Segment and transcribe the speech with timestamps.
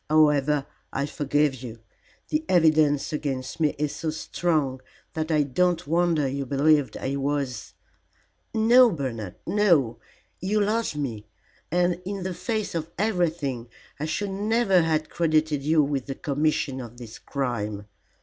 [0.09, 1.77] "However, I forgive you.
[2.29, 4.81] The evidence against me is so strong
[5.13, 7.75] that I don't wonder you believed I was"
[8.71, 9.99] "No, Bernard, no.
[10.39, 11.27] You loved me,
[11.71, 13.69] and in the face of everything
[13.99, 17.85] I should never have credited you with the commission of this crime.